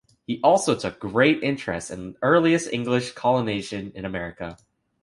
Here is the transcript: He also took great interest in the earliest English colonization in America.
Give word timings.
He 0.25 0.39
also 0.43 0.73
took 0.73 0.99
great 0.99 1.43
interest 1.43 1.91
in 1.91 2.13
the 2.13 2.17
earliest 2.23 2.73
English 2.73 3.11
colonization 3.11 3.91
in 3.93 4.03
America. 4.03 4.57